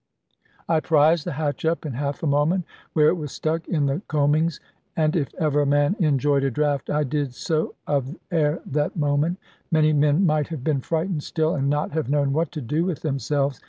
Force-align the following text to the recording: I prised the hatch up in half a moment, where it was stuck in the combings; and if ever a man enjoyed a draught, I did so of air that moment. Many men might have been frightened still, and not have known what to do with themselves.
I 0.67 0.79
prised 0.79 1.25
the 1.27 1.33
hatch 1.33 1.63
up 1.63 1.85
in 1.85 1.93
half 1.93 2.23
a 2.23 2.25
moment, 2.25 2.65
where 2.93 3.09
it 3.09 3.17
was 3.17 3.31
stuck 3.31 3.67
in 3.67 3.85
the 3.85 4.01
combings; 4.07 4.59
and 4.97 5.15
if 5.15 5.31
ever 5.35 5.61
a 5.61 5.65
man 5.67 5.95
enjoyed 5.99 6.43
a 6.43 6.49
draught, 6.49 6.89
I 6.89 7.03
did 7.03 7.35
so 7.35 7.75
of 7.85 8.17
air 8.31 8.61
that 8.65 8.95
moment. 8.95 9.37
Many 9.69 9.93
men 9.93 10.25
might 10.25 10.47
have 10.47 10.63
been 10.63 10.81
frightened 10.81 11.21
still, 11.21 11.53
and 11.53 11.69
not 11.69 11.91
have 11.91 12.09
known 12.09 12.33
what 12.33 12.51
to 12.53 12.61
do 12.61 12.83
with 12.83 13.03
themselves. 13.03 13.59